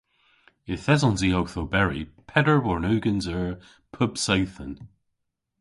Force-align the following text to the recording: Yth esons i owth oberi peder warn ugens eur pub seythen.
Yth 0.73 0.87
esons 0.93 1.21
i 1.27 1.29
owth 1.39 1.55
oberi 1.61 2.01
peder 2.29 2.59
warn 2.65 2.87
ugens 2.93 3.25
eur 3.37 3.49
pub 3.93 4.11
seythen. 4.25 4.73